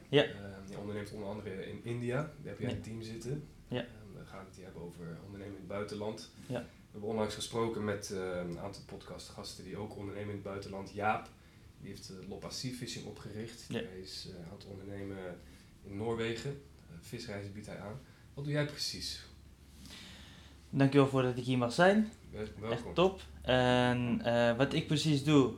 [0.00, 0.40] ondernemer.
[0.42, 0.48] Ja.
[0.64, 2.16] Eh, je onderneemt onder andere in India.
[2.16, 3.48] Daar heb jij een team zitten.
[3.68, 3.80] Ja.
[3.80, 3.86] Eh,
[4.18, 6.30] we gaan het hier hebben over ondernemen in het buitenland.
[6.46, 6.60] Ja.
[6.60, 8.18] We hebben onlangs gesproken met eh,
[8.48, 10.90] een aantal podcastgasten die ook ondernemen in het buitenland.
[10.94, 11.28] Jaap,
[11.80, 13.64] die heeft uh, Loppa Sea Fishing opgericht.
[13.68, 13.74] Ja.
[13.80, 15.16] Hij is eh, aan het ondernemen
[15.84, 16.50] in Noorwegen.
[16.50, 18.00] Uh, visreizen biedt hij aan.
[18.34, 19.24] Wat doe jij precies?
[20.70, 22.10] Dankjewel voor dat ik hier mag zijn.
[22.30, 22.94] Wel- Echt Welkom.
[22.94, 23.20] top.
[23.42, 25.52] En eh, wat ik precies doe,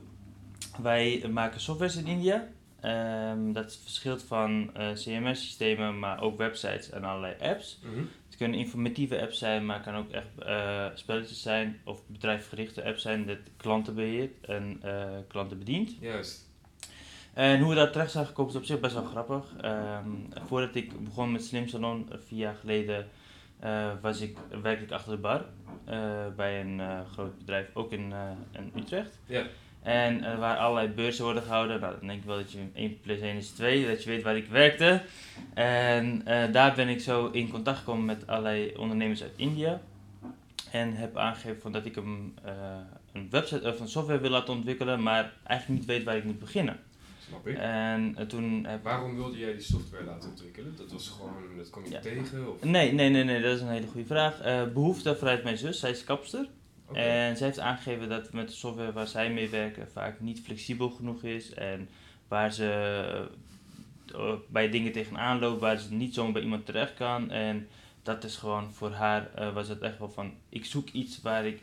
[0.81, 2.47] wij maken softwares in India.
[2.81, 7.79] Ehm, dat verschilt van eh, CMS-systemen, maar ook websites en allerlei apps.
[7.83, 8.03] Mhm.
[8.25, 12.83] Het kunnen informatieve apps zijn, maar het kan ook echt eh, spelletjes zijn of bedrijfsgerichte
[12.83, 15.95] apps zijn dat klanten beheert en eh, klanten bedient.
[15.99, 16.49] Juist.
[17.33, 19.55] En hoe we daar terecht zijn gekomen is op zich best wel grappig.
[19.61, 20.09] Ehm,
[20.45, 23.07] voordat ik begon met Slim Salon, vier jaar geleden,
[24.01, 25.45] was ik, werkte ik achter de bar
[26.35, 28.13] bij een groot bedrijf, ook in,
[28.51, 29.19] in Utrecht.
[29.25, 29.45] Ja.
[29.85, 31.79] En er waren allerlei beurzen worden gehouden.
[31.79, 34.23] Nou, dan denk ik wel dat je 1 plus 1 is 2, dat je weet
[34.23, 35.01] waar ik werkte.
[35.53, 39.81] En eh, daar ben ik zo in contact gekomen met allerlei ondernemers uit India.
[40.71, 42.53] En heb aangegeven van dat ik een, eh,
[43.13, 46.39] een website of een software wil laten ontwikkelen, maar eigenlijk niet weet waar ik moet
[46.39, 46.79] beginnen.
[47.27, 47.57] Snap ik.
[47.57, 50.73] En eh, toen heb Waarom wilde jij die software laten ontwikkelen?
[50.77, 51.99] Dat was gewoon, dat kwam je Ja.
[51.99, 52.51] tegen?
[52.53, 52.63] Of?
[52.63, 54.41] Nee, nee, nee, nee, dat is een hele goede vraag.
[54.41, 56.47] Eh, behoefte vanuit mijn zus, zij is kapster.
[56.93, 60.89] En zij heeft aangegeven dat met de software waar zij mee werken vaak niet flexibel
[60.89, 61.53] genoeg is.
[61.53, 61.89] En
[62.27, 63.29] waar ze
[64.13, 67.31] eh, bij dingen tegenaan loopt, waar ze niet zomaar bij iemand terecht kan.
[67.31, 67.67] En
[68.03, 71.45] dat is gewoon voor haar, eh, was het echt wel van, ik zoek iets waar
[71.45, 71.61] ik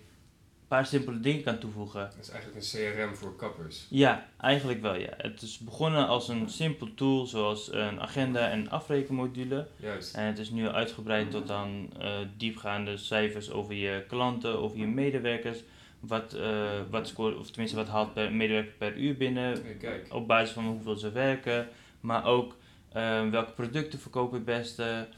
[0.72, 2.00] paar simpele dingen kan toevoegen.
[2.00, 3.86] Het is eigenlijk een CRM voor kappers.
[3.88, 5.14] Ja, eigenlijk wel ja.
[5.16, 9.66] Het is begonnen als een simpel tool zoals een agenda en afrekenmodule.
[9.76, 10.14] Juist.
[10.14, 14.86] En het is nu uitgebreid tot dan eh, diepgaande cijfers over je klanten, over je
[14.86, 15.58] medewerkers.
[16.00, 20.14] Wat, eh, wat scoort, of tenminste wat haalt per medewerker per uur binnen, kijk.
[20.14, 21.68] op basis van hoeveel ze werken.
[22.00, 22.56] Maar ook
[22.92, 25.08] eh, welke producten verkopen het beste.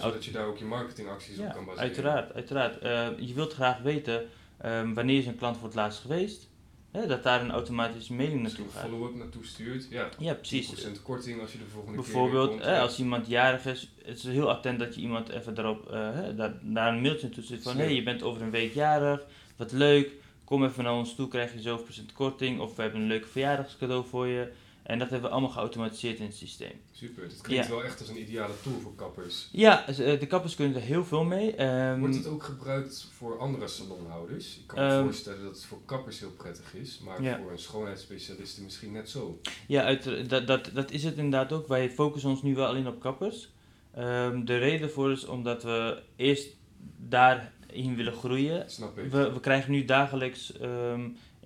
[0.00, 1.88] Zodat je daar ook je marketingacties op kan baseren.
[1.88, 2.80] uiteraard, uiteraard.
[3.20, 4.28] Je wilt graag weten
[4.60, 6.48] ehm, wanneer is een klant voor het laatst geweest.
[6.90, 8.82] Hè, dat daar een automatische mailing naartoe een gaat.
[8.82, 9.86] follow-up naartoe stuurt.
[9.90, 10.68] Ja, Ja, precies.
[10.68, 12.78] 10% korting als je de volgende Bijvoorbeeld, keer komt.
[12.78, 16.54] als iemand jarig is, het is heel attent dat je iemand even daarop, eh, daar,
[16.62, 19.26] daar een mailtje toe zit van, hé, hey, je bent over een week jarig,
[19.56, 20.10] wat leuk,
[20.44, 23.26] kom even naar ons toe, krijg je zoveel procent korting, of we hebben een leuk
[23.26, 24.52] verjaardagscadeau voor je.
[24.88, 26.72] En dat hebben we allemaal geautomatiseerd in het systeem.
[26.92, 27.70] Super, het klinkt Ja.
[27.74, 29.48] wel echt als een ideale tool voor kappers.
[29.52, 31.54] Ja, dus, eh, de kappers kunnen er heel veel mee.
[31.54, 34.56] Ehm, Wordt het ook gebruikt voor andere salonhouders?
[34.58, 37.38] Ik kan me Ehm, voorstellen dat het voor kappers heel prettig is, maar Ja.
[37.38, 39.40] voor een schoonheidsspecialiste misschien net zo.
[39.66, 41.66] Ja, uit, dat, dat, dat is het inderdaad ook.
[41.68, 43.48] Wij focussen ons nu wel alleen op kappers.
[43.94, 46.48] Ehm, de reden voor is omdat we eerst
[47.08, 48.70] daarin willen groeien.
[48.70, 49.10] Snap ik.
[49.10, 50.52] We, we krijgen nu dagelijks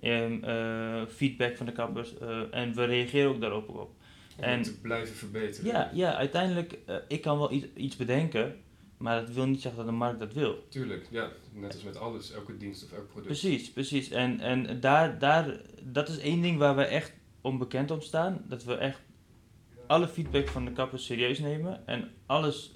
[0.03, 3.91] eh, feedback van de kappers eh, en we reageren ook daarop op.
[4.37, 5.71] Om en- te blijven verbeteren.
[5.71, 8.55] Ja, ja uiteindelijk, eh, ik kan wel iets, iets bedenken,
[8.97, 10.65] maar dat wil niet zeggen dat de markt dat wil.
[10.69, 11.29] Tuurlijk, ja.
[11.53, 13.25] Net als met alles, elke dienst of elk product.
[13.25, 14.09] Precies, precies.
[14.09, 18.45] En, en daar, daar, dat is één ding waar we echt onbekend om staan.
[18.47, 19.01] Dat we echt
[19.87, 22.71] alle feedback van de kappers serieus nemen en alles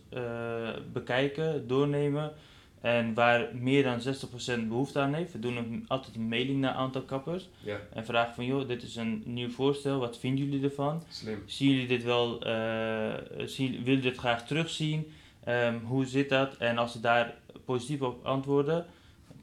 [0.94, 2.34] bekijken, doornemen.
[2.82, 6.72] En waar meer dan 60% behoefte aan heeft, we doen een, altijd een mailing naar
[6.72, 7.50] een aantal kappers.
[7.60, 11.04] Ja, En vragen van, joh, dit is een nieuw voorstel, wat vinden jullie ervan?
[11.10, 11.44] slim.
[11.46, 13.14] Zien jullie dit wel, eh
[13.46, 15.12] zien, willen jullie dit graag terugzien?
[15.44, 16.58] Ehm, hoe zit dat?
[16.58, 17.36] En als ze daar
[17.66, 18.86] positief op antwoorden,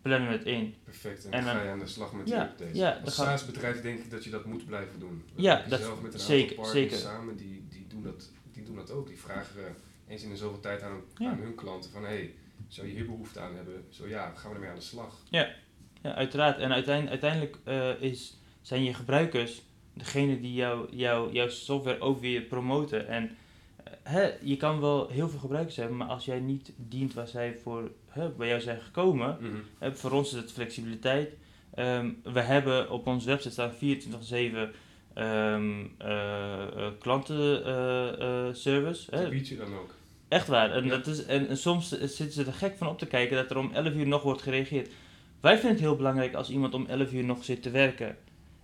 [0.03, 0.75] plannen we het in.
[0.85, 1.25] Perfect.
[1.25, 2.77] En, En dan ga je aan de slag met Ja, die updates.
[2.77, 5.23] ja, Als SaaS-bedrijf denk ik dat je dat moet blijven doen.
[5.35, 7.11] Ja, dat- zelf met een zeker, aantal partners zeker.
[7.13, 9.07] samen, die, die, doen dat, die doen dat ook.
[9.07, 11.31] Die vragen eh, eens in de zoveel tijd aan, Ja.
[11.31, 12.05] aan hun klanten van...
[12.05, 12.35] Hey,
[12.69, 13.85] zou je hier behoefte aan hebben?
[13.91, 15.23] Zo ja, gaan we ermee aan de slag.
[15.31, 15.49] Ja,
[16.03, 16.59] uiteraard.
[16.59, 22.21] En uiteindelijk, uiteindelijk eh, is, zijn je gebruikers degene die jou, jou, jouw software ook
[22.21, 23.09] weer promoten.
[23.09, 23.37] En
[23.85, 27.29] eh, hè, je kan wel heel veel gebruikers hebben, maar als jij niet dient waar
[27.29, 29.57] zij voor hè, bij jou zijn gekomen, Mhm.
[29.79, 31.33] hè, voor ons is het flexibiliteit.
[31.75, 34.73] Ehm, we hebben op onze website staan 24-7
[35.15, 39.17] ehm eh, eh, klantenservice.
[39.17, 39.95] Die bied je dan ook.
[40.35, 40.71] Echt waar.
[40.71, 40.91] En, Ja.
[40.91, 43.59] dat is, en, en soms zitten ze er gek van op te kijken dat er
[43.59, 44.91] om 11 uur nog wordt gereageerd.
[45.41, 48.17] Wij vinden het heel belangrijk als iemand om 11 uur nog zit te werken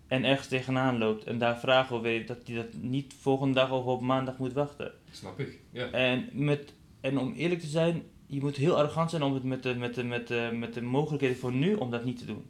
[0.06, 3.70] en ergens tegenaan loopt en daar vragen over weet, dat hij dat niet volgende dag
[3.70, 4.92] of op maandag moet wachten.
[5.10, 5.58] Snap ik.
[5.70, 5.90] Ja.
[5.90, 9.62] En, met, en om eerlijk te zijn, je moet heel arrogant zijn om het met
[9.62, 12.44] de, met de, met de, met de mogelijkheden voor nu om dat niet te doen.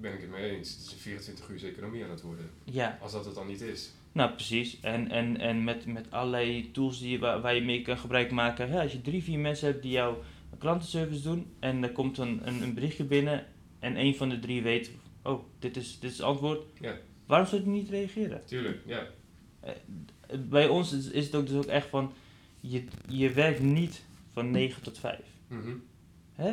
[0.00, 0.70] Ben ik het mee eens.
[0.70, 2.50] Het is een 24 uur economie aan het worden.
[2.64, 3.90] Ja, Als dat het dan niet is.
[4.12, 4.80] nou precies.
[4.80, 8.68] En, en, en met, met allerlei tools die, waar, waar je mee kan gebruik maken.
[8.68, 10.22] Ja, als je drie, vier mensen hebt die jouw
[10.58, 13.46] klantenservice doen en er komt een, een, een berichtje binnen
[13.78, 14.90] en een van de drie weet,
[15.22, 16.64] oh, dit is, dit is het antwoord.
[16.80, 16.96] Ja.
[17.26, 18.42] Waarom zou je niet reageren?
[18.44, 19.06] Tuurlijk, ja.
[20.48, 22.12] bij ons is, is het ook dus ook echt van,
[22.60, 25.18] je, je werkt niet van 9 tot 5.
[25.48, 25.74] Mhm.
[26.32, 26.52] Hè?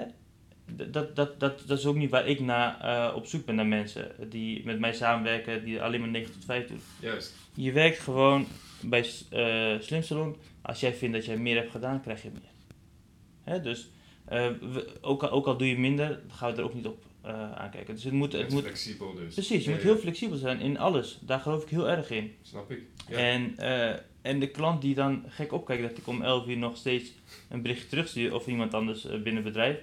[0.72, 3.66] Dat, dat, dat, dat is ook niet waar ik naar, eh, op zoek ben naar
[3.66, 6.80] mensen die met mij samenwerken, die alleen maar 9 tot 5 doen.
[7.00, 7.34] Juist.
[7.54, 8.46] Je werkt gewoon
[8.82, 10.36] bij eh Slim Salon.
[10.62, 12.50] Als jij vindt dat jij meer hebt gedaan, krijg je meer.
[13.44, 13.62] Hè?
[13.62, 13.90] Dus
[14.26, 17.04] eh, we- ook, al, ook al doe je minder, gaan we er ook niet op
[17.56, 17.94] aankijken.
[17.96, 19.34] Dus het moet, het Het moet, flexibel dus.
[19.34, 19.92] precies, je Ja, moet ja.
[19.92, 21.18] heel flexibel zijn in alles.
[21.22, 22.36] Daar geloof ik heel erg in.
[22.42, 22.82] Snap ik.
[23.10, 23.18] Ja.
[23.18, 23.58] En,
[24.22, 27.12] en de klant die dan gek opkijkt dat ik om 11 uur nog steeds
[27.50, 29.78] een berichtje terugstuur of iemand anders binnen het bedrijf.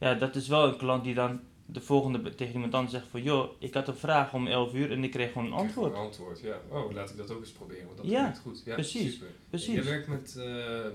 [0.00, 3.22] Ja, dat is wel een klant die dan de volgende tegen iemand anders zegt van
[3.22, 5.92] joh, ik had een vraag om 11 uur en ik kreeg gewoon een antwoord.
[5.92, 6.60] Een antwoord, ja.
[6.68, 8.62] Oh, laat ik dat ook eens proberen, want dat Ja, werkt goed.
[8.64, 9.28] Ja, precies, Super.
[9.50, 9.74] precies.
[9.74, 10.44] Je werkt met eh,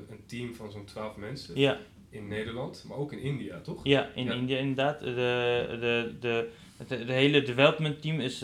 [0.10, 1.78] een team van zo'n 12 mensen Ja,
[2.16, 3.80] in Nederland, maar ook in India, toch?
[3.84, 4.34] ja, in Ja.
[4.34, 5.00] India inderdaad.
[5.00, 5.06] De,
[5.80, 8.38] de, de, het de, hele development team is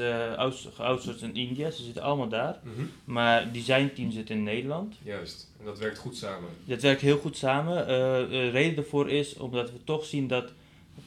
[0.74, 2.60] geoutsourced in India, ze zitten allemaal daar.
[2.64, 2.86] Mhm.
[3.04, 4.96] Maar design team zit in Nederland.
[5.04, 5.52] Juist.
[5.60, 6.50] En dat werkt goed samen.
[6.66, 7.80] Dat werkt heel goed samen.
[7.80, 7.88] Eh,
[8.30, 10.54] de reden daarvoor is omdat we toch zien dat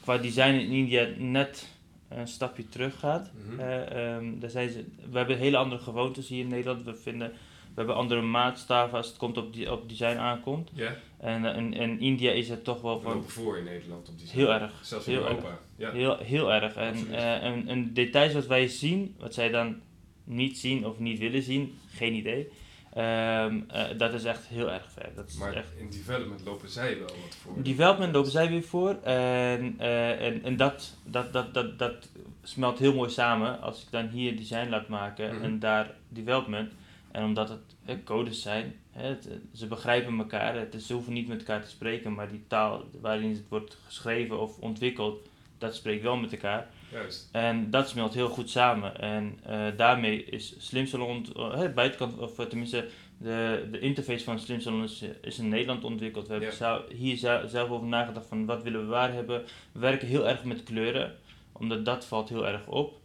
[0.03, 1.67] qua design in India net
[2.09, 3.31] een stapje terug gaat.
[3.47, 3.59] Mhm.
[3.59, 6.85] Eh, ehm, daar zijn ze, we hebben hele andere gewoontes hier in Nederland.
[6.85, 10.69] We, vinden, we hebben andere maatstaven als het komt op, die, op design aankomt.
[10.73, 13.63] Ja, En eh, in, in India is het toch wel we van lopen voor in
[13.63, 14.71] Nederland op die heel erg.
[14.81, 15.59] Zelfs in heel Europa.
[15.75, 15.91] Ja.
[15.91, 16.75] Heel, heel erg.
[16.75, 17.11] En, Absoluut.
[17.13, 19.81] eh, en, en details wat wij zien, wat zij dan
[20.23, 22.49] niet zien of niet willen zien, geen idee.
[22.93, 25.09] Ehm, eh, dat is echt heel erg ver.
[25.15, 27.63] Dat is Maar echt in development lopen zij wel wat voor.
[27.63, 28.89] Development lopen zij weer voor.
[29.03, 32.09] En, eh, en, en dat, dat, dat, dat, dat
[32.43, 35.43] smelt heel mooi samen als ik dan hier design laat maken Mhm.
[35.43, 36.71] en daar development.
[37.11, 40.55] En omdat het codes zijn, het- ze begrijpen elkaar.
[40.55, 43.77] Het is, ze hoeven niet met elkaar te spreken, maar die taal waarin het wordt
[43.85, 45.27] geschreven of ontwikkeld,
[45.57, 46.67] dat spreekt wel met elkaar.
[46.91, 47.29] Juist.
[47.31, 48.99] En dat smelt heel goed samen.
[48.99, 52.87] En eh, daarmee is Slim Salon, eh, het buitenkant, of eh, tenminste
[53.17, 56.27] de, de interface van Slim Salon is, eh, is in Nederland ontwikkeld.
[56.27, 56.49] We hebben
[56.95, 59.43] hier zelf over nagedacht van wat willen we waar hebben.
[59.71, 61.15] We werken heel erg met kleuren,
[61.51, 62.99] omdat dat valt heel erg op.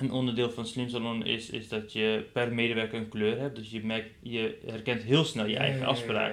[0.00, 3.56] Een onderdeel van Slim Salon is, is dat je per medewerker een kleur hebt.
[3.56, 6.32] Dus je, merkt, je herkent heel snel je eigen afspraak.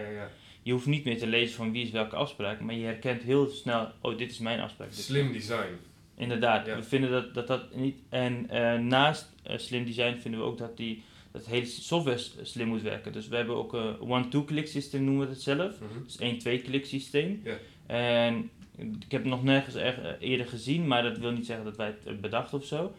[0.63, 3.47] Je hoeft niet meer te lezen van wie is welke afspraak, maar je herkent heel
[3.49, 4.87] snel, oh dit is mijn afspraak.
[4.91, 5.73] Slim design.
[6.17, 7.97] Inderdaad, we vinden dat dat, dat niet.
[8.09, 12.67] En eh, naast eh, slim design vinden we ook dat, die, dat hele software slim
[12.67, 13.11] moet werken.
[13.13, 15.79] Dus we hebben ook een one-two-click systeem, noemen we het zelf.
[15.79, 16.03] Mhm.
[16.03, 17.41] Dus één twee-click systeem.
[17.85, 21.65] En ik heb het nog nergens er- eh, eerder gezien, maar dat wil niet zeggen
[21.65, 22.93] dat wij het bedacht of zo.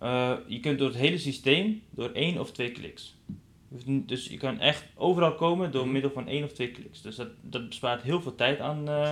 [0.00, 3.16] Eh, je kunt door het hele systeem door één of twee kliks.
[3.68, 5.92] Je niet- Dus je kan echt overal komen door Mhm.
[5.92, 7.02] middel van één of twee kliks.
[7.02, 9.10] Dus dat, dat bespaart heel veel tijd aan, eh,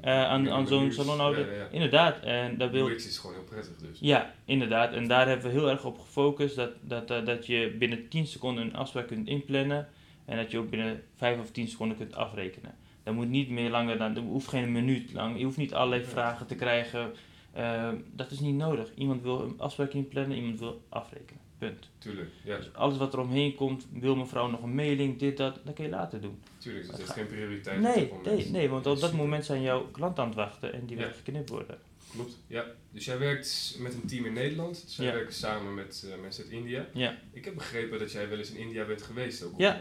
[0.00, 1.54] eh, aan, Ja, aan zo'n salonhouder.
[1.56, 1.66] Ja.
[1.70, 3.98] Inderdaad, en daar wil, is gewoon heel prettig dus.
[4.00, 4.92] ja, inderdaad.
[4.92, 6.56] En daar hebben we heel erg op gefocust.
[6.56, 9.88] Dat, dat, dat, dat je binnen 10 seconden een afspraak kunt inplannen.
[10.24, 12.74] En dat je ook binnen 5 of 10 seconden kunt afrekenen.
[13.02, 15.38] Dat moet niet meer langer dan, dat hoeft geen minuut lang.
[15.38, 17.12] Je hoeft niet allerlei vragen te krijgen.
[17.56, 18.88] Eh, dat is niet nodig.
[18.94, 21.40] Iemand wil een afspraak inplannen, iemand wil afrekenen.
[21.58, 21.88] Punt.
[21.98, 22.30] Tuurlijk.
[22.44, 25.74] Ja, Dus alles wat er omheen komt, wil mevrouw nog een mailing, dit, dat, dat
[25.74, 26.38] kun je later doen.
[26.58, 26.82] tuurlijk.
[26.86, 27.80] Dus het heeft gaat- geen prioriteit.
[27.80, 30.96] Nee, nee, nee, want op dat moment zijn jouw klanten aan het wachten en die
[30.96, 31.02] Ja.
[31.02, 31.78] willen geknipt worden.
[32.12, 32.64] Klopt, ja.
[32.90, 34.82] Dus jij werkt met een team in Nederland.
[34.84, 35.12] Dus zij Ja.
[35.12, 36.86] werken samen met eh, mensen uit India.
[36.92, 37.18] Ja.
[37.32, 39.74] Ik heb begrepen dat jij wel eens in India bent geweest ook om eh,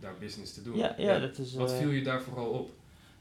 [0.00, 0.76] daar business te doen.
[0.76, 1.54] Ja, ja, dat is...
[1.54, 2.70] Wat eh, viel je daar vooral op?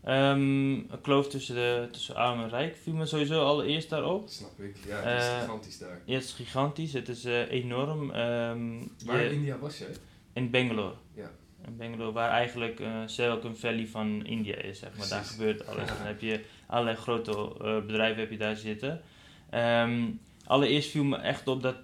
[0.08, 4.22] Ehm, een kloof tussen, de, tussen arm en rijk viel me sowieso allereerst daarop.
[4.22, 4.76] Dat snap ik.
[4.88, 6.02] Ja, het is Eh, gigantisch daar.
[6.06, 8.12] Ja, het is gigantisch, het is eh, enorm.
[8.12, 9.88] Ehm, Waar je- in India was jij?
[10.34, 10.94] in Bangalore.
[11.14, 11.32] Ja.
[11.66, 15.08] In Bangalore, waar eigenlijk eh Silicon Valley van India is, zeg maar.
[15.10, 15.88] Daar gebeurt alles.
[15.98, 17.52] Dan heb je allerlei grote
[17.88, 19.02] bedrijven heb je daar zitten.
[19.50, 20.02] Ehm,
[20.46, 21.76] allereerst viel me echt op dat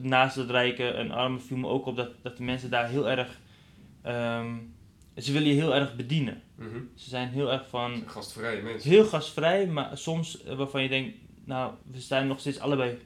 [0.00, 3.08] naast het rijke en arme viel me ook op dat, dat de mensen daar heel
[3.10, 3.38] erg...
[5.16, 6.42] ze willen je heel erg bedienen.
[6.54, 6.78] Mhm.
[6.94, 7.90] Ze zijn heel erg van...
[7.90, 8.90] Het zijn Gastvrije mensen.
[8.90, 12.98] Heel gastvrij, maar soms eh, waarvan je denkt, nou, we staan nog steeds allebei,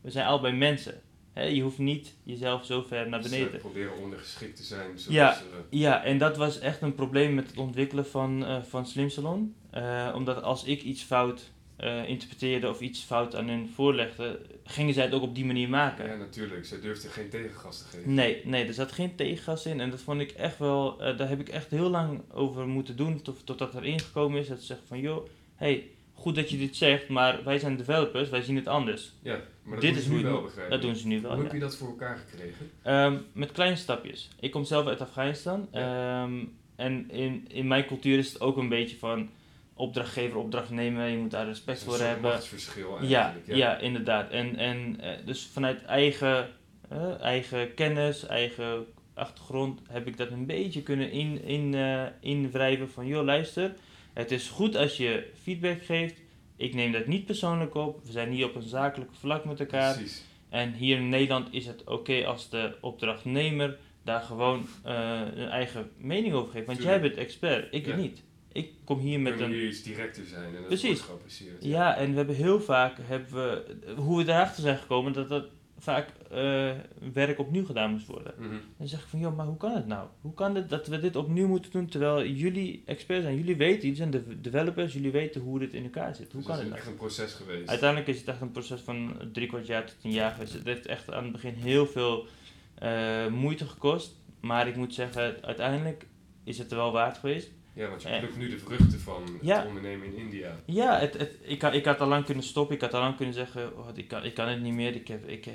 [0.00, 1.00] we zijn allebei mensen.
[1.34, 3.60] Je hoeft niet jezelf zo ver naar Ze beneden.
[3.60, 4.98] proberen ondergeschikt te zijn.
[4.98, 5.36] Zoals, Ja.
[5.70, 9.54] Ja, en dat was echt een probleem met het ontwikkelen van, eh, van Slim Salon.
[9.70, 11.50] Eh, omdat als ik iets fout
[11.82, 15.68] eh, interpreteerde of iets fout aan hun voorlegde, gingen zij het ook op die manier
[15.68, 16.06] maken.
[16.06, 16.66] ja, natuurlijk.
[16.66, 18.14] Zij durfden geen tegengas te geven.
[18.14, 19.80] Nee, nee, er zat geen tegengas in.
[19.80, 22.96] En dat vond ik echt wel, eh, daar heb ik echt heel lang over moeten
[22.96, 23.22] doen.
[23.22, 26.76] Tot, totdat er ingekomen is dat ze zeggen van, joh, hey, goed dat je dit
[26.76, 29.12] zegt, maar wij zijn developers, wij zien het anders.
[29.22, 31.30] Ja, maar dat Dit doen is ze nu wel, begrijp Dat doen ze nu wel.
[31.30, 31.44] Hoe ja.
[31.44, 32.70] heb je dat voor elkaar gekregen?
[32.82, 34.28] Ehm, met kleine stapjes.
[34.40, 35.68] Ik kom zelf uit Afghanistan.
[35.72, 36.22] Ja.
[36.22, 36.44] Ehm,
[36.76, 39.30] en in, in mijn cultuur is het ook een beetje van
[39.74, 41.06] opdrachtgever, opdrachtnemer.
[41.08, 42.30] Je moet daar respect voor hebben.
[42.30, 43.58] machtsverschil Ja, eigenlijk.
[43.58, 43.78] ja.
[43.78, 44.30] inderdaad.
[44.30, 46.48] En, en eh, dus vanuit eigen,
[46.88, 52.90] eh, eigen kennis, eigen achtergrond heb ik dat een beetje kunnen in, in, eh, invrijven
[52.90, 53.74] van joh luister,
[54.12, 56.20] het is goed als je feedback geeft.
[56.56, 58.04] Ik neem dat niet persoonlijk op.
[58.04, 59.94] We zijn hier op een zakelijk vlak met elkaar.
[59.94, 60.24] Precies.
[60.48, 66.34] En hier in Nederland is het oké als de opdrachtnemer daar gewoon een eigen mening
[66.34, 66.66] over geeft.
[66.66, 67.96] Want jij bent expert, ik Ja.
[67.96, 68.22] niet.
[68.52, 69.58] Ik kom hier met Kunnen een...
[69.58, 70.86] hier iets directer zijn en dat Precies.
[70.88, 71.64] wordt geapprecieerd.
[71.64, 75.44] Ja, en we hebben heel vaak, hebben we, hoe we daarachter zijn gekomen, dat dat
[75.78, 76.70] vaak eh,
[77.12, 78.34] werk opnieuw gedaan moest worden.
[78.38, 78.54] Mhm.
[78.78, 80.08] Dan zeg ik van, joh, maar hoe kan het nou?
[80.20, 83.80] Hoe kan het dat we dit opnieuw moeten doen, terwijl jullie experts zijn, jullie weten,
[83.80, 86.32] jullie zijn de developers, jullie weten hoe dit in elkaar zit.
[86.32, 86.80] Hoe Dus kan het het is nou?
[86.80, 87.68] echt een proces geweest.
[87.68, 90.52] Uiteindelijk is het echt een proces van drie kwart jaar tot een jaar geweest.
[90.52, 92.26] Het heeft echt aan het begin heel veel
[92.74, 94.14] eh, moeite gekost.
[94.40, 96.06] Maar ik moet zeggen, uiteindelijk
[96.44, 97.50] is het er wel waard geweest.
[97.74, 99.56] Ja, want je plukt nu de vruchten van Ja.
[99.58, 100.56] het ondernemen in India.
[100.64, 102.74] Ja, het, het, ik, had, ik had al lang kunnen stoppen.
[102.74, 104.94] Ik had al lang kunnen zeggen, oh, ik, kan, ik kan het niet meer.
[104.94, 105.52] Ik, heb, ik, eh,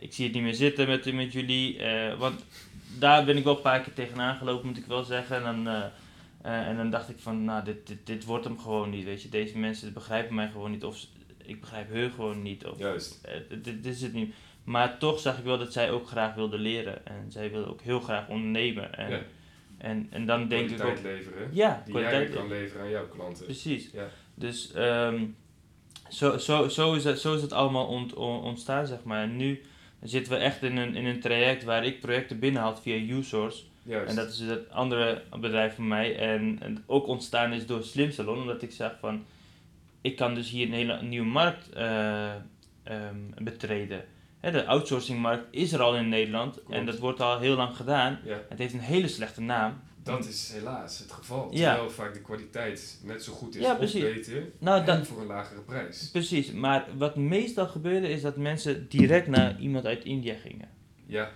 [0.00, 1.78] ik zie het niet meer zitten met, met jullie.
[1.78, 2.44] eh, want
[2.98, 5.36] daar ben ik wel een paar keer tegenaan gelopen, moet ik wel zeggen.
[5.36, 5.68] En dan,
[6.42, 9.04] eh, en dan dacht ik van, nou, dit, dit, dit wordt hem gewoon niet.
[9.04, 9.28] Weet je.
[9.28, 10.84] Deze mensen begrijpen mij gewoon niet.
[10.84, 11.06] Of
[11.44, 12.66] ik begrijp hun gewoon niet.
[12.66, 13.28] Of, Juist.
[13.48, 14.34] Dit, dit is het niet.
[14.64, 17.06] Maar toch zag ik wel dat zij ook graag wilde leren.
[17.06, 18.94] En zij wilde ook heel graag ondernemen.
[18.94, 19.20] En, Ja.
[19.84, 21.02] En, en dan denk ik ook...
[21.02, 21.48] leveren.
[21.52, 23.44] Ja, Die jij kan leveren aan jouw klanten.
[23.44, 23.90] Precies.
[23.92, 24.08] Ja.
[24.34, 25.24] Dus ehm,
[26.08, 29.22] zo, zo, zo, is het, zo is het allemaal ont, on- ontstaan, zeg maar.
[29.22, 29.60] En nu
[30.02, 33.62] zitten we echt in een, in een traject waar ik projecten binnenhaal via USource.
[33.82, 34.10] Juist.
[34.10, 36.16] En dat is het andere bedrijf van mij.
[36.16, 39.24] En, en ook ontstaan is door Slim Salon, omdat ik zag van...
[40.00, 42.34] Ik kan dus hier een hele nieuwe markt eh,
[42.82, 44.04] ehm, betreden.
[44.44, 46.62] Hè, de outsourcingmarkt is er al in Nederland.
[46.68, 48.18] En dat wordt al heel lang gedaan.
[48.24, 49.80] ja, Het heeft een hele slechte naam.
[50.02, 51.48] dat is helaas het geval.
[51.50, 51.70] Ja.
[51.70, 55.26] Terwijl vaak de kwaliteit net zo goed is Ja, of beter Nou, dat, voor een
[55.26, 56.10] lagere prijs.
[56.10, 60.68] Precies, maar wat meestal gebeurde is dat mensen direct naar iemand uit India gingen.
[61.06, 61.30] Ja,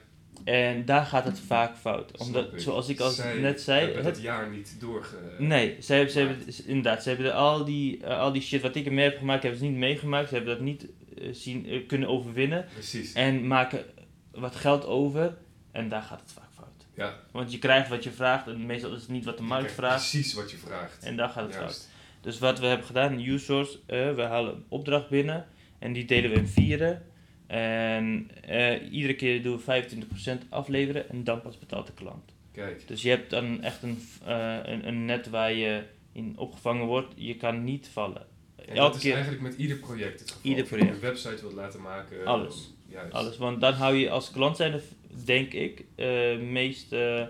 [0.45, 2.19] En daar gaat het vaak fout.
[2.19, 2.61] Omdat, ik.
[2.61, 5.17] zoals ik al net zei, hebben het, jaar niet doorge...
[5.39, 8.75] nee, ze hebben, ze hebben, inderdaad, ze hebben al die, eh, al die shit wat
[8.75, 10.29] ik ermee heb gemaakt, hebben ze niet meegemaakt.
[10.29, 10.87] Ze hebben dat niet
[11.33, 12.67] zien, eh, kunnen overwinnen.
[12.73, 13.13] Precies.
[13.13, 13.85] En maken
[14.31, 15.37] wat geld over
[15.73, 16.87] en daar gaat het vaak fout.
[16.95, 19.73] Ja, Want je krijgt wat je vraagt en meestal is het niet wat de markt
[19.73, 20.11] vraagt.
[20.11, 21.05] precies wat je vraagt.
[21.05, 21.89] En daar gaat het fout.
[22.21, 25.47] Dus wat we hebben gedaan USource, eh we halen een opdracht binnen
[25.79, 27.03] en die delen we in vieren.
[27.47, 32.33] En eh, iedere keer doen we 25% afleveren en dan pas betaalt de klant.
[32.53, 35.83] Kijk, Dus je hebt dan echt een, eh, een, een net waar je
[36.13, 37.13] in opgevangen wordt.
[37.17, 38.27] Je kan niet vallen.
[38.69, 40.45] En Elke dat is keer eigenlijk met ieder project het geval.
[40.51, 40.95] Ieder Of je project.
[40.97, 42.25] een website wilt laten maken.
[42.27, 42.73] Alles.
[42.89, 43.13] Juist.
[43.13, 43.37] alles.
[43.39, 44.81] Want dan hou je als klant zijn,
[45.25, 47.21] denk ik, eh meest eh,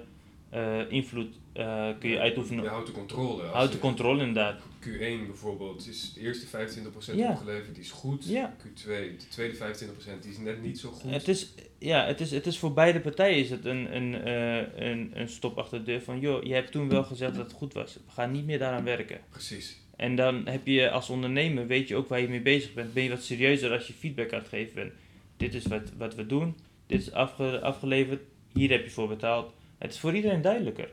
[0.50, 2.62] eh, invloed eh, kun je uitoefenen.
[2.64, 3.42] Je houdt de controle.
[3.42, 4.60] Als Houd de je- controle inderdaad.
[4.80, 7.30] Q1 bijvoorbeeld is de eerste 25% Ja.
[7.30, 8.24] opgeleverd, die is goed.
[8.28, 8.56] Ja.
[8.58, 8.84] Q2,
[9.18, 11.10] de tweede 25% die is net niet zo goed.
[11.10, 14.88] Het is, ja, het is, het is voor beide partijen is het een, een, eh,
[14.88, 17.54] een, een stop achter de deur van, joh, je hebt toen wel gezegd dat het
[17.54, 17.94] goed was.
[17.94, 19.20] We gaan niet meer daaraan werken.
[19.30, 19.76] Precies.
[19.98, 22.92] En dan heb je als ondernemer, weet je ook waar je mee bezig bent.
[22.92, 24.92] Ben je wat serieuzer als je feedback aan het geven bent.
[25.36, 26.56] Dit is wat, wat we doen.
[26.86, 28.22] Dit is afge, afgeleverd.
[28.52, 29.52] Hier heb je voor betaald.
[29.78, 30.88] Het is voor iedereen duidelijker.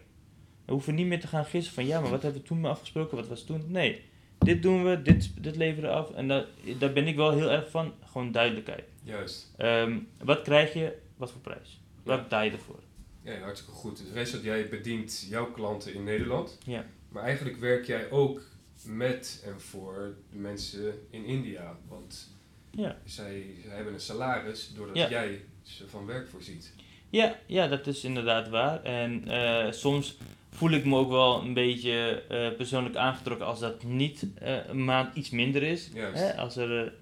[0.65, 3.17] We hoeven niet meer te gaan gissen van, ja, maar wat hebben we toen afgesproken?
[3.17, 3.63] Wat was toen?
[3.67, 4.01] Nee.
[4.38, 6.12] Dit doen we, dit, dit leveren we af.
[6.12, 6.45] En daar,
[6.79, 7.93] daar ben ik wel heel erg van.
[8.05, 8.83] Gewoon duidelijkheid.
[9.03, 9.53] Juist.
[9.57, 10.97] Ehm, wat krijg je?
[11.17, 11.81] Wat voor prijs?
[12.03, 12.79] Wat betaal je ervoor?
[13.21, 14.03] Ja, hartstikke goed.
[14.13, 16.57] Dus dat jij bedient jouw klanten in Nederland.
[16.65, 16.85] Ja.
[17.09, 18.41] Maar eigenlijk werk jij ook
[18.87, 21.77] met en voor de mensen in India.
[21.87, 22.33] Want
[22.71, 22.97] Ja.
[23.05, 25.09] zij, zij hebben een salaris doordat Ja.
[25.09, 26.73] jij ze van werk voorziet.
[27.09, 28.83] Ja, ja, dat is inderdaad waar.
[28.83, 30.17] En eh, soms
[30.49, 34.83] voel ik me ook wel een beetje eh, persoonlijk aangetrokken als dat niet eh, een
[34.83, 35.89] maand iets minder is.
[35.93, 36.37] Hè?
[36.37, 36.93] Als er,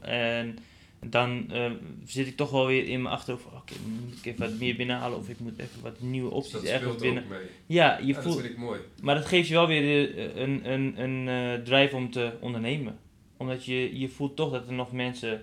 [0.00, 0.58] en
[1.00, 1.70] dan eh,
[2.04, 4.76] zit ik toch wel weer in mijn achterhoofd van, oké, moet ik even wat meer
[4.76, 7.24] binnenhalen of ik moet even wat nieuwe Dus opties ergens binnen.
[7.66, 8.80] Ja, je Ja, dat voelt, vind ik mooi.
[9.02, 12.98] maar dat geeft je wel weer een, een, een eh, drive om te ondernemen.
[13.36, 15.42] Omdat je, je voelt toch dat er nog mensen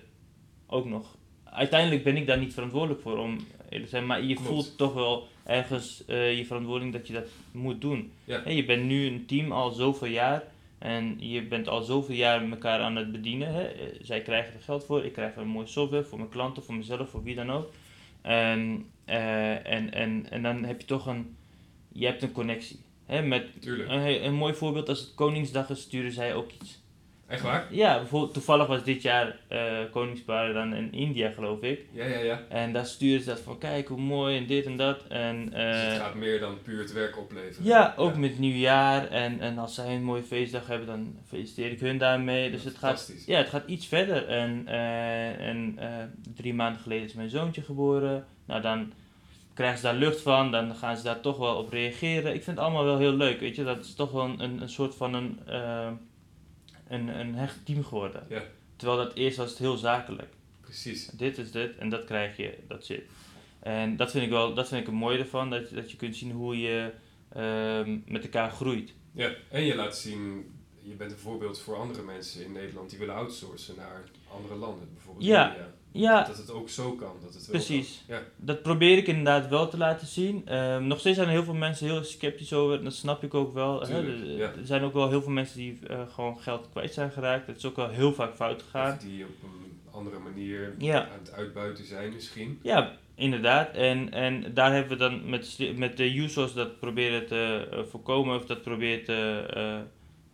[0.66, 1.16] ook nog...
[1.44, 4.06] Uiteindelijk ben ik daar niet verantwoordelijk voor om eerlijk te zijn.
[4.06, 4.48] Maar je Klopt.
[4.48, 8.12] voelt toch wel ergens eh, je verantwoording dat je dat moet doen.
[8.24, 8.48] Ja.
[8.48, 10.42] Je bent nu een team al zoveel jaar.
[10.84, 13.54] En je bent al zoveel jaar elkaar aan het bedienen.
[13.54, 13.62] Hè.
[13.62, 15.04] Eh, Zij krijgen er geld voor.
[15.04, 17.72] Ik krijg een mooie software voor mijn klanten, voor mezelf, voor wie dan ook.
[18.22, 21.36] En, eh, en, en, en dan heb je toch een...
[21.92, 22.80] Je hebt een connectie.
[23.06, 23.90] Hè, met Tuurlijk.
[23.90, 26.82] een, een mooi voorbeeld, als het Koningsdag is, sturen zij ook iets.
[27.26, 27.66] Echt waar?
[27.70, 31.80] Ja, bijvoorbeeld, toevallig was dit jaar eh Koningspaar dan in India, geloof ik.
[31.92, 32.42] Ja, ja, ja.
[32.48, 35.06] En daar sturen ze dat van, kijk hoe mooi en dit en dat.
[35.08, 37.64] En, Dus eh, het gaat meer dan puur het werk opleveren.
[37.64, 39.08] ja, ook met nieuwjaar.
[39.08, 42.50] En, en als zij een mooie feestdag hebben, dan feliciteer ik hun daarmee.
[42.50, 44.28] Dus het gaat, ja, het gaat iets verder.
[44.28, 45.78] En, eh, en
[46.34, 48.26] drie maanden geleden is mijn zoontje geboren.
[48.46, 48.92] Nou, dan
[49.54, 52.34] krijgen ze daar lucht van, dan gaan ze daar toch wel op reageren.
[52.34, 53.64] Ik vind het allemaal wel heel leuk, weet je.
[53.64, 55.38] Dat is toch wel een, een soort van een,
[56.88, 58.26] een, een hecht team geworden.
[58.28, 58.42] Ja.
[58.76, 60.28] Terwijl dat eerst was het heel zakelijk.
[60.60, 61.06] Precies.
[61.06, 63.02] Dit is dit en dat krijg je, dat zit.
[63.60, 66.16] En dat vind ik wel, dat vind ik het mooie ervan, dat, dat je kunt
[66.16, 66.92] zien hoe je
[67.28, 68.92] ehm, met elkaar groeit.
[69.12, 72.98] Ja, en je laat zien, je bent een voorbeeld voor andere mensen in Nederland die
[72.98, 75.48] willen outsourcen naar andere landen, bijvoorbeeld Ja.
[75.50, 75.72] India.
[75.96, 78.02] Ja, Dat het ook zo kan, dat het Precies.
[78.06, 78.16] kan.
[78.16, 80.42] Ja, Dat probeer ik inderdaad wel te laten zien.
[80.46, 82.84] Ehm, nog steeds zijn er heel veel mensen heel sceptisch over.
[82.84, 83.80] Dat snap ik ook wel.
[83.80, 84.02] hè.
[84.06, 84.46] Er- ja.
[84.46, 87.46] Er zijn ook wel heel veel mensen die eh, gewoon geld kwijt zijn geraakt.
[87.46, 88.98] Het is ook wel heel vaak fout gegaan.
[89.02, 91.02] die op een andere manier Ja.
[91.02, 92.58] aan het uitbuiten zijn misschien.
[92.62, 93.70] Ja, inderdaad.
[93.74, 98.36] En, en daar hebben we dan met, met de users dat proberen te eh, voorkomen
[98.36, 99.46] of dat proberen te,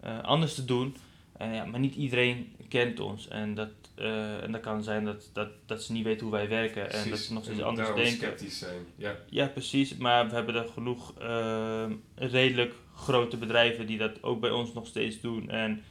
[0.00, 0.96] eh, anders te doen.
[1.36, 3.28] En ja, maar niet iedereen kent ons.
[3.28, 3.68] En dat,
[4.00, 7.10] eh, en dat kan zijn dat, dat, dat ze niet weten hoe wij werken en
[7.10, 8.26] dat ze nog steeds En anders daarom denken.
[8.26, 8.86] sceptisch zijn.
[8.96, 9.96] Ja, Ja, precies.
[9.96, 14.86] Maar we hebben er genoeg eh, redelijk grote bedrijven die dat ook bij ons nog
[14.86, 15.50] steeds doen.
[15.50, 15.82] En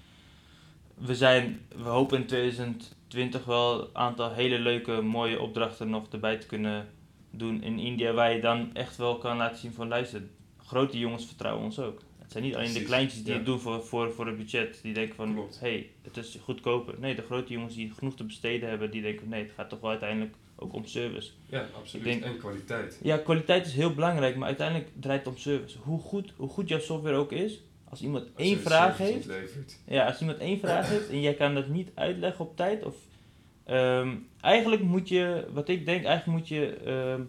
[0.96, 6.38] we, zijn, we hopen in 2020 wel een aantal hele leuke, mooie opdrachten nog erbij
[6.38, 6.88] te kunnen
[7.32, 8.12] doen in India.
[8.14, 10.22] Waar je dan echt wel kan laten zien van luister,
[10.66, 12.02] grote jongens vertrouwen ons ook.
[12.30, 13.38] Het zijn niet alleen de kleintjes die ja.
[13.38, 14.80] het doen voor, voor, voor het budget.
[14.82, 15.60] Die denken van, Klopt.
[15.60, 16.96] hé, hey, het is goedkoper.
[17.00, 19.80] Nee, de grote jongens die genoeg te besteden hebben, die denken nee, het gaat toch
[19.80, 21.32] wel uiteindelijk ook om service.
[21.46, 22.06] ja absoluut.
[22.06, 23.00] Denk- en kwaliteit.
[23.04, 25.78] Ja, kwaliteit is heel belangrijk, maar uiteindelijk draait het om service.
[25.78, 29.30] Hoe goed, hoe goed jouw software ook is, als iemand Als één vraag heeft,
[29.86, 32.96] ja, als iemand één vraag heeft en jij kan dat niet uitleggen op tijd, of
[33.64, 37.22] ehm, eigenlijk moet je, wat ik denk, eigenlijk moet je, ehm,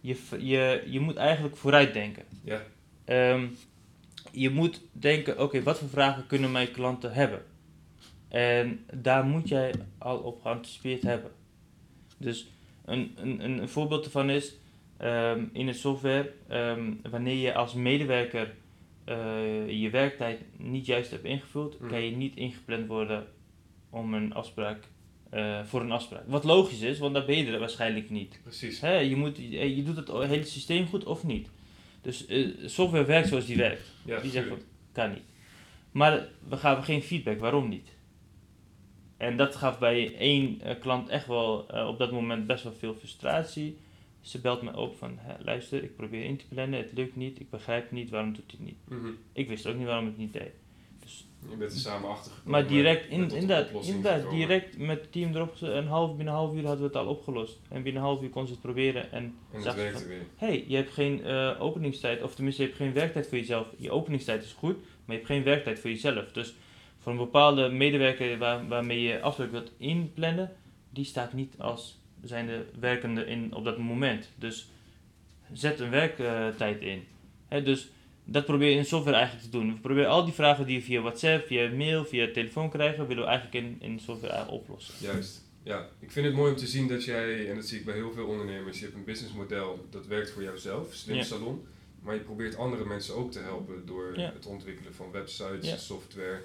[0.00, 2.24] je, je, je moet eigenlijk vooruit denken.
[2.44, 2.62] Ja,
[3.04, 3.46] Ehm,
[4.32, 7.42] je moet denken, oké, wat voor vragen kunnen mijn klanten hebben?
[8.28, 11.30] En daar moet jij al op geanticipeerd hebben.
[12.16, 12.48] Dus
[12.84, 14.54] een, een, een, voorbeeld ervan is,
[14.96, 18.54] ehm, in de software, ehm, wanneer je als medewerker
[19.04, 21.88] eh, je werktijd niet juist hebt ingevuld, Hmm.
[21.88, 23.26] kan je niet ingepland worden
[23.90, 24.84] om een afspraak,
[25.30, 26.22] eh, voor een afspraak.
[26.26, 28.40] Wat logisch is, want dan ben je er waarschijnlijk niet.
[28.42, 28.80] precies.
[28.80, 31.48] Hè, je, moet, je doet het hele systeem goed of niet.
[32.02, 33.82] Dus eh, software werkt zoals die werkt.
[34.04, 34.58] Ja, die zegt van,
[34.92, 35.22] kan niet.
[35.92, 37.88] Maar we gaven geen feedback, waarom niet?
[39.16, 42.72] En dat gaf bij één eh, klant echt wel eh, op dat moment best wel
[42.72, 43.78] veel frustratie.
[44.20, 47.40] Ze belt me op van, "Hè, luister, ik probeer in te plannen, het lukt niet,
[47.40, 48.98] ik begrijp niet, waarom doet hij het niet?
[49.00, 49.10] Mhm.
[49.32, 50.52] Ik wist ook niet waarom het niet deed.
[51.48, 52.50] Je bent er samen achter gekomen.
[52.50, 56.66] Maar direct, in, inderdaad, direct met het team erop, een half, binnen een half uur
[56.66, 57.58] hadden we het al opgelost.
[57.68, 60.22] En binnen een half uur kon ze het proberen en En het werkte weer.
[60.36, 63.66] hey, je hebt geen eh, openingstijd, of tenminste je hebt geen werktijd voor jezelf.
[63.76, 66.32] Je openingstijd is goed, maar je hebt geen werktijd voor jezelf.
[66.32, 66.54] Dus
[66.98, 70.52] voor een bepaalde medewerker waar, waarmee je afspraak wilt inplannen,
[70.90, 74.30] die staat niet als zijnde werkende in, op dat moment.
[74.36, 74.68] Dus
[75.52, 77.04] zet een werktijd in.
[77.48, 77.90] Hè, dus
[78.32, 79.72] dat probeer je in software eigenlijk te doen.
[79.74, 83.22] We proberen al die vragen die je via WhatsApp, via mail, via telefoon krijgen, willen
[83.22, 84.94] we eigenlijk in, in software eigenlijk oplossen.
[84.98, 85.48] Juist.
[85.62, 87.94] Ja, ik vind het mooi om te zien dat jij, en dat zie ik bij
[87.94, 91.22] heel veel ondernemers, je hebt een businessmodel dat werkt voor jouzelf, Slim Ja.
[91.22, 91.64] Salon.
[92.02, 94.32] Maar je probeert andere mensen ook te helpen door Ja.
[94.34, 95.76] het ontwikkelen van websites, Ja.
[95.76, 96.40] software,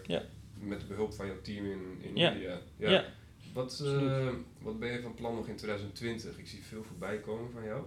[0.59, 2.07] met behulp van jouw team in, in.
[2.07, 2.31] India.
[2.77, 2.89] Ja.
[2.89, 3.05] Ja.
[3.53, 4.27] Wat, eh,
[4.61, 6.37] wat ben je van plan nog in 2020?
[6.37, 7.83] Ik zie veel voorbij komen van jou.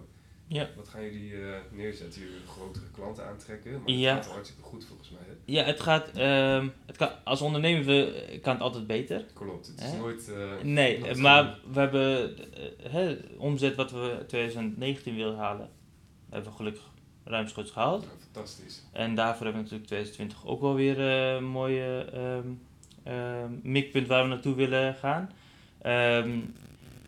[0.51, 0.67] Ja.
[0.75, 2.21] Wat gaan jullie eh, neerzetten?
[2.21, 3.71] Jullie grotere klanten aantrekken?
[3.71, 4.15] Maar Ja.
[4.15, 5.19] het gaat hartstikke goed volgens mij.
[5.27, 5.33] Hè?
[5.45, 9.25] Ja, het gaat, ehm, het kan, als ondernemer we- kan het altijd beter.
[9.33, 10.29] Klopt, het is nooit...
[10.33, 15.69] eh, Nee, nooit maar we hebben eh, hè, omzet wat we 2019 wilden halen,
[16.29, 16.83] hebben we gelukkig
[17.23, 18.03] ruimschoots gehaald.
[18.03, 18.83] Ja, fantastisch.
[18.91, 22.47] En daarvoor hebben we natuurlijk 2020 ook wel weer een mooie ehm,
[23.03, 25.31] ehm, mikpunt waar we naartoe willen gaan.
[25.81, 26.29] Ehm,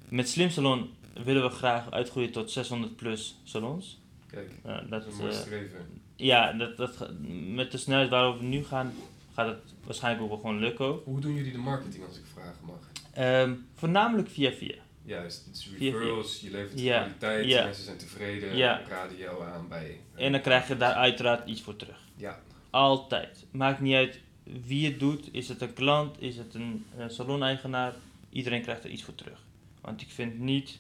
[0.10, 0.90] met Slim Salon
[1.24, 4.00] willen we graag uitgroeien tot 600 plus salons.
[4.28, 5.86] Kijk, Eh, dat is een mooi eh, streven.
[6.16, 7.10] ja, dat, dat,
[7.54, 8.94] met de snelheid waarover we nu gaan,
[9.34, 11.06] gaat het waarschijnlijk ook wel gewoon lukken ook.
[11.06, 12.80] Hoe doen jullie de marketing als ik vragen mag?
[13.14, 14.76] Ehm, voornamelijk via via.
[15.04, 17.64] Juist, het is referrals, je levert Ja, kwaliteit, ja.
[17.64, 18.82] mensen zijn tevreden, Ja.
[18.90, 20.00] raden jou aan bij...
[20.16, 21.98] En dan krijg je daar uiteraard iets voor terug.
[22.16, 23.46] Ja, Altijd.
[23.52, 24.20] Maakt niet uit
[24.66, 25.30] wie het doet.
[25.32, 26.22] Is het een klant?
[26.22, 27.94] Is het een, eh, saloneigenaar?
[28.30, 29.40] Iedereen krijgt er iets voor terug.
[29.82, 30.80] Want ik vind niet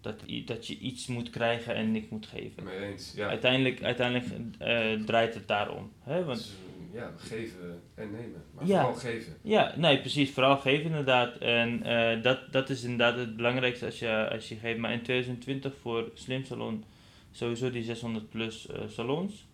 [0.00, 2.64] dat, dat je iets moet krijgen en niks moet geven.
[2.64, 3.12] mee eens.
[3.16, 4.26] Ja, Uiteindelijk, uiteindelijk
[4.58, 5.92] eh, draait het daarom.
[6.00, 6.24] Hè?
[6.24, 8.42] Want, Dus, eh, ja, geven en nemen.
[8.54, 8.80] Maar Ja.
[8.80, 9.36] vooral geven.
[9.42, 10.30] ja, nee, precies.
[10.30, 11.36] Vooral geven inderdaad.
[11.38, 14.78] En eh, dat, dat is inderdaad het belangrijkste als je, als je geeft.
[14.78, 16.84] Maar in 2020 voor Slim Salon
[17.30, 19.46] sowieso die 600 plus eh, salons.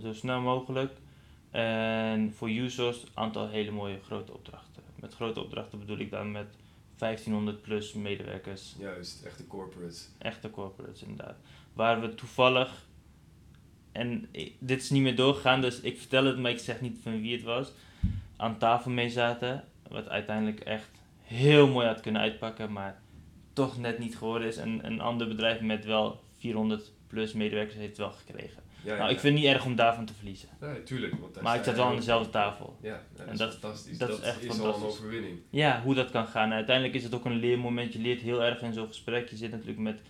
[0.00, 0.92] Zo snel mogelijk.
[1.50, 4.82] En voor users aantal hele mooie grote opdrachten.
[5.00, 6.46] Met grote opdrachten bedoel ik dan met
[7.02, 8.74] 1500 plus medewerkers.
[8.78, 10.08] Juist, echte corporates.
[10.18, 11.36] Echte corporates inderdaad.
[11.72, 12.86] waar we toevallig,
[13.92, 17.20] en dit is niet meer doorgegaan, dus ik vertel het, maar ik zeg niet van
[17.20, 17.72] wie het was,
[18.36, 19.64] aan tafel mee zaten.
[19.88, 20.88] Wat uiteindelijk echt
[21.22, 23.00] heel mooi had kunnen uitpakken, maar
[23.52, 24.56] toch net niet geworden is.
[24.56, 28.62] En een ander bedrijf met wel 400 plus medewerkers heeft het wel gekregen.
[28.84, 30.48] Ja, nou, ik vind het niet erg om daarvan te verliezen.
[30.60, 31.14] Nee, tuurlijk.
[31.20, 32.76] Want Maar ik zat wel aan dezelfde tafel.
[32.82, 33.98] Ja, dat En is dat- fantastisch.
[33.98, 35.38] dat Dat, is echt is al een overwinning.
[35.50, 36.44] Ja, hoe dat kan gaan.
[36.50, 37.92] En uiteindelijk is het ook een leermoment.
[37.92, 39.28] Je leert heel erg in zo'n gesprek.
[39.28, 40.00] Je zit natuurlijk met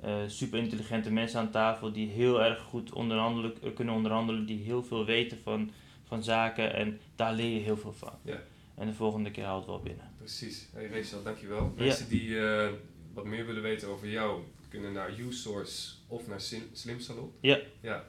[0.00, 4.62] eh, super intelligente mensen aan tafel die heel erg goed onderhandelen, eh, kunnen onderhandelen, die
[4.62, 5.70] heel veel weten van,
[6.06, 8.12] van zaken en daar leer je heel veel van.
[8.22, 8.40] Ja.
[8.74, 10.10] En de volgende keer haalt het wel binnen.
[10.16, 10.68] Precies.
[10.74, 11.72] Hey Rachel, dankjewel.
[11.76, 11.84] Ja.
[11.84, 12.68] Mensen die eh,
[13.14, 17.32] wat meer willen weten over jou, kunnen naar USource of naar Sim- Slim Salon.
[17.40, 17.58] Ja.
[17.80, 18.04] Ja,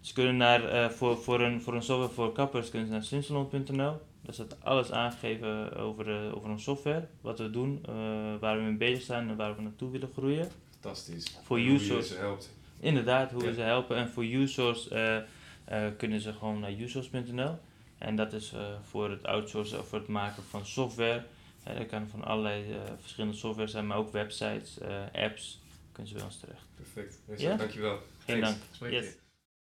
[0.00, 3.04] Ze kunnen naar, eh, voor, voor, een, voor een software voor kappers kunnen ze naar
[3.04, 4.00] slimsalon.nl.
[4.22, 7.94] Daar staat alles aangegeven over, eh, over een software, wat we doen, eh,
[8.40, 10.50] waar we mee bezig zijn en waar we naartoe willen groeien.
[10.80, 11.38] fantastisch.
[11.44, 12.50] Voor En hoe je ze helpt.
[12.80, 13.48] Inderdaad, hoe Ja.
[13.48, 13.96] we ze helpen.
[13.96, 15.22] En voor users eh, eh,
[15.96, 17.58] kunnen ze gewoon naar users.nl.
[17.98, 21.22] En dat is eh, voor het outsourcen of voor het maken van software.
[21.62, 25.60] Eh, dat kan van allerlei eh, verschillende software zijn, maar ook websites, eh, apps.
[25.94, 26.66] Kunnen ze bij ons terecht.
[26.74, 27.18] Perfect.
[27.28, 27.56] Rachel, Ja?
[27.56, 27.98] dankjewel.
[28.26, 28.58] Geen Thanks.
[28.78, 28.92] dank.
[28.92, 29.06] Yes.